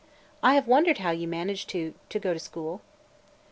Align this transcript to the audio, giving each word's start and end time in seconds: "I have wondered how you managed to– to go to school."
"I 0.41 0.55
have 0.55 0.65
wondered 0.67 0.97
how 0.97 1.11
you 1.11 1.27
managed 1.27 1.69
to– 1.69 1.93
to 2.09 2.17
go 2.17 2.33
to 2.33 2.39
school." 2.39 2.81